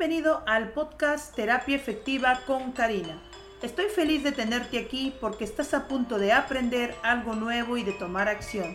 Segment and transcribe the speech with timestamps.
[0.00, 3.20] Bienvenido al podcast Terapia Efectiva con Karina.
[3.60, 7.92] Estoy feliz de tenerte aquí porque estás a punto de aprender algo nuevo y de
[7.92, 8.74] tomar acción.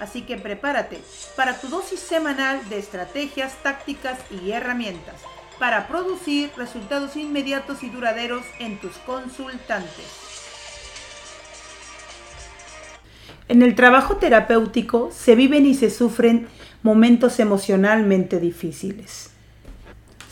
[0.00, 1.00] Así que prepárate
[1.34, 5.14] para tu dosis semanal de estrategias, tácticas y herramientas
[5.58, 10.04] para producir resultados inmediatos y duraderos en tus consultantes.
[13.48, 16.48] En el trabajo terapéutico se viven y se sufren
[16.82, 19.30] momentos emocionalmente difíciles.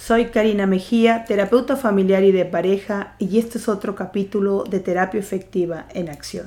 [0.07, 5.19] Soy Karina Mejía, terapeuta familiar y de pareja, y este es otro capítulo de terapia
[5.19, 6.47] efectiva en acción.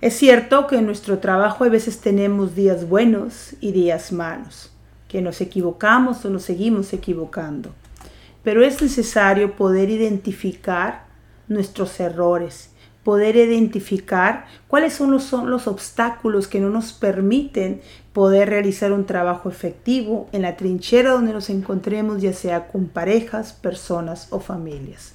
[0.00, 4.70] Es cierto que en nuestro trabajo a veces tenemos días buenos y días malos,
[5.08, 7.74] que nos equivocamos o nos seguimos equivocando,
[8.44, 11.06] pero es necesario poder identificar
[11.48, 12.70] nuestros errores
[13.04, 17.80] poder identificar cuáles son los, son los obstáculos que no nos permiten
[18.12, 23.52] poder realizar un trabajo efectivo en la trinchera donde nos encontremos, ya sea con parejas,
[23.52, 25.14] personas o familias.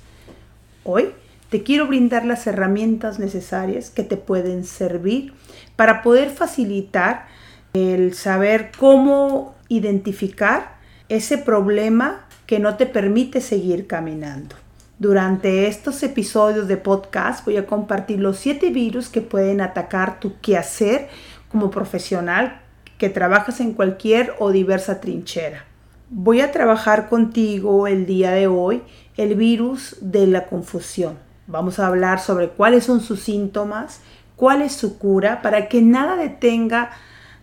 [0.84, 1.10] Hoy
[1.50, 5.34] te quiero brindar las herramientas necesarias que te pueden servir
[5.76, 7.28] para poder facilitar
[7.74, 10.78] el saber cómo identificar
[11.10, 14.56] ese problema que no te permite seguir caminando.
[15.00, 20.40] Durante estos episodios de podcast voy a compartir los siete virus que pueden atacar tu
[20.40, 21.08] quehacer
[21.52, 22.62] como profesional
[22.98, 25.66] que trabajas en cualquier o diversa trinchera.
[26.10, 28.82] Voy a trabajar contigo el día de hoy
[29.18, 31.20] el virus de la confusión.
[31.46, 34.02] Vamos a hablar sobre cuáles son sus síntomas,
[34.36, 36.90] cuál es su cura, para que nada detenga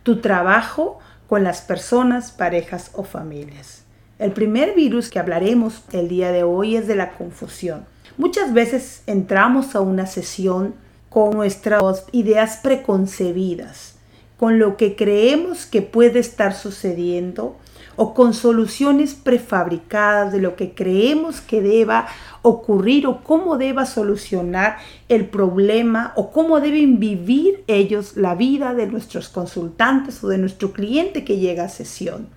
[0.03, 3.84] tu trabajo con las personas, parejas o familias.
[4.25, 7.85] El primer virus que hablaremos el día de hoy es de la confusión.
[8.17, 10.75] Muchas veces entramos a una sesión
[11.11, 13.97] con nuestras ideas preconcebidas,
[14.39, 17.57] con lo que creemos que puede estar sucediendo
[17.97, 22.07] o con soluciones prefabricadas de lo que creemos que deba
[22.41, 24.79] ocurrir o cómo deba solucionar
[25.11, 30.73] el problema o cómo deben vivir ellos la vida de nuestros consultantes o de nuestro
[30.73, 32.29] cliente que llega a sesión.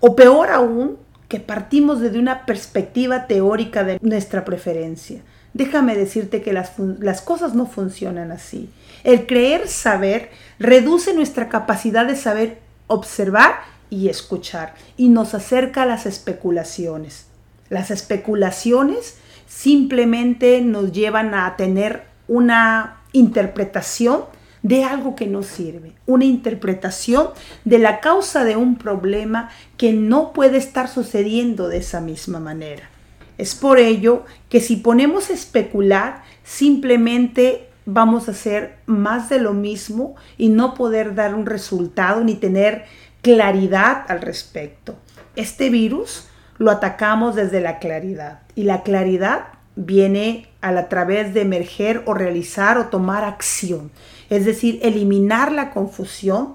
[0.00, 0.96] O peor aún,
[1.28, 5.20] que partimos desde una perspectiva teórica de nuestra preferencia.
[5.54, 8.70] Déjame decirte que las, las, cosas no funcionan así.
[9.04, 13.54] El creer saber reduce nuestra capacidad de saber observar
[13.88, 17.26] y escuchar y nos acerca a las especulaciones.
[17.70, 19.16] Las especulaciones
[19.48, 24.24] simplemente nos llevan a tener una interpretación
[24.66, 27.28] de algo que no sirve, una interpretación
[27.64, 32.90] de la causa de un problema que no puede estar sucediendo de esa misma manera.
[33.38, 39.52] Es por ello que si ponemos a especular, simplemente vamos a hacer más de lo
[39.52, 42.86] mismo y no poder dar un resultado ni tener
[43.22, 44.96] claridad al respecto.
[45.36, 46.26] Este virus
[46.58, 49.44] lo atacamos desde la claridad y la claridad
[49.76, 53.90] viene a, través de emerger o realizar o tomar acción.
[54.30, 56.54] Es decir, eliminar la confusión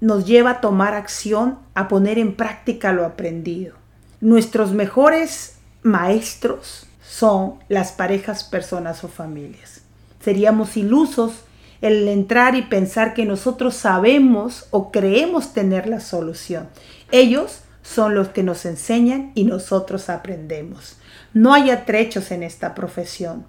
[0.00, 3.74] nos lleva a tomar acción, a poner en práctica lo aprendido.
[4.20, 9.80] Nuestros mejores maestros son las parejas, personas o familias.
[10.20, 11.44] Seríamos ilusos
[11.80, 16.68] el entrar y pensar que nosotros sabemos o creemos tener la solución.
[17.10, 20.96] Ellos son los que nos enseñan y nosotros aprendemos.
[21.38, 23.46] No hay atrechos en esta profesión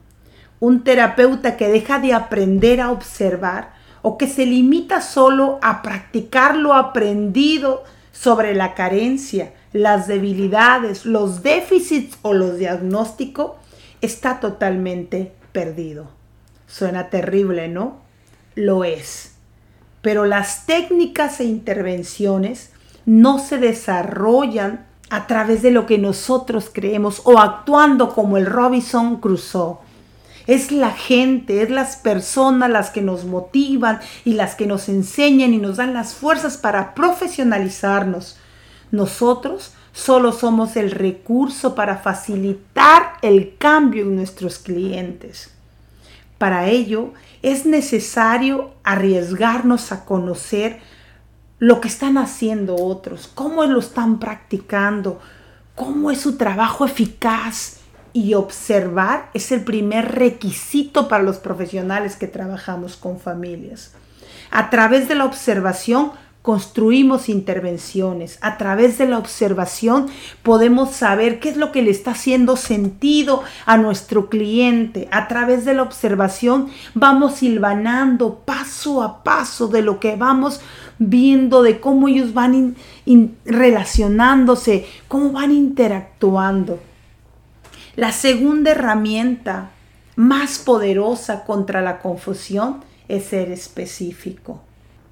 [0.59, 3.73] un terapeuta que deja de aprender a observar
[4.03, 11.41] o que se limita solo a practicar lo aprendido sobre la carencia, las debilidades, los
[11.41, 13.53] déficits o los diagnósticos,
[14.01, 16.11] está totalmente perdido.
[16.67, 18.01] Suena terrible, ¿no?
[18.53, 19.33] Lo es.
[20.03, 22.69] Pero las técnicas e intervenciones
[23.07, 29.17] no se desarrollan a través de lo que nosotros creemos o actuando como el Robinson
[29.17, 29.77] Crusoe
[30.49, 35.53] es la gente, es las personas las que nos motivan y las que nos enseñan
[35.53, 38.35] y nos dan las fuerzas para profesionalizarnos.
[38.89, 45.51] Nosotros solo somos el recurso para facilitar el cambio en nuestros clientes.
[46.39, 47.13] Para ello
[47.43, 50.79] es necesario arriesgarnos a conocer
[51.59, 55.19] lo que están haciendo otros, cómo lo están practicando,
[55.75, 57.77] cómo es su trabajo eficaz
[58.13, 63.93] y observar es el primer requisito para los profesionales que trabajamos con familias.
[64.51, 66.11] A través de la observación
[66.41, 68.39] construimos intervenciones.
[68.41, 70.07] A través de la observación
[70.41, 75.07] podemos saber qué es lo que le está haciendo sentido a nuestro cliente.
[75.11, 80.61] A través de la observación vamos silvanando paso a paso de lo que vamos
[80.97, 82.75] viendo, de cómo ellos van
[83.45, 86.79] relacionándose, cómo van interactuando.
[87.95, 89.71] La segunda herramienta
[90.15, 94.61] más poderosa contra la confusión es ser específico.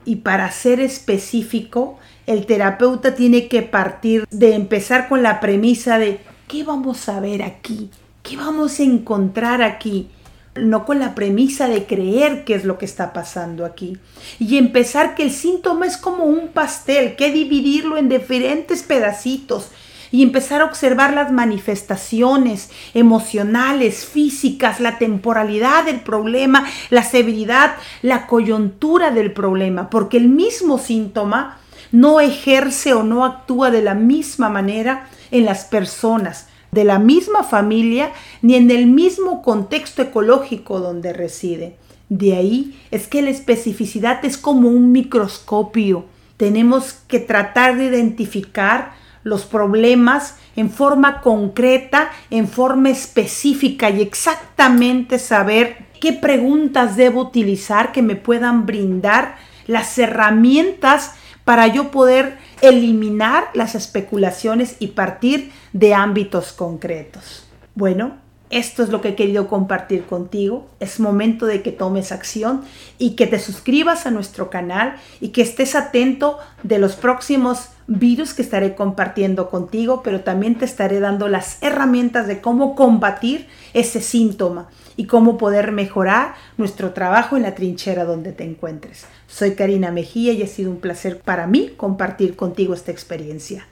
[0.08, 6.22] Y para ser específico, el terapeuta tiene que partir de empezar con la premisa de
[6.48, 7.90] ¿qué vamos a ver aquí?
[8.24, 10.08] ¿Qué vamos a encontrar aquí?
[10.56, 14.00] no con la premisa de creer qué es lo que está pasando aquí.
[14.40, 19.68] Y empezar que el síntoma es como un pastel, que dividirlo en diferentes pedacitos
[20.12, 28.28] y empezar a observar las manifestaciones emocionales, físicas, la temporalidad del problema, la severidad, la
[28.28, 31.60] coyuntura del problema, porque el mismo síntoma
[31.92, 37.44] no ejerce o no actúa de la misma manera en las personas de la misma
[37.44, 38.12] familia
[38.42, 41.76] ni en el mismo contexto ecológico donde reside.
[42.10, 46.06] De ahí es que la especificidad es como un microscopio.
[46.38, 55.20] Tenemos que tratar de identificar los problemas en forma concreta, en forma específica y exactamente
[55.20, 59.36] saber qué preguntas debo utilizar que me puedan brindar
[59.68, 67.48] las herramientas para yo poder eliminar las especulaciones y partir de ámbitos concretos.
[67.76, 68.18] Bueno,
[68.50, 70.68] esto es lo que he querido compartir contigo.
[70.80, 72.62] Es momento de que tomes acción
[72.98, 78.34] y que te suscribas a nuestro canal y que estés atento de los próximos virus
[78.34, 84.02] que estaré compartiendo contigo, pero también te estaré dando las herramientas de cómo combatir ese
[84.02, 89.06] síntoma y cómo poder mejorar nuestro trabajo en la trinchera donde te encuentres.
[89.28, 93.68] Soy Karina Mejía y ha sido un placer para mí compartir contigo esta experiencia.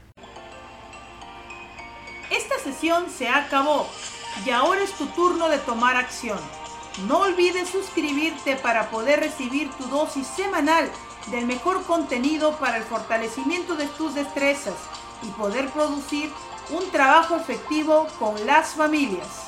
[2.30, 3.86] Esta sesión se acabó
[4.44, 6.40] y ahora es tu turno de tomar acción.
[7.08, 10.90] No olvides suscribirte para poder recibir tu dosis semanal
[11.28, 14.76] del mejor contenido para el fortalecimiento de tus destrezas
[15.24, 16.32] y poder producir
[16.70, 19.45] un trabajo efectivo con las familias.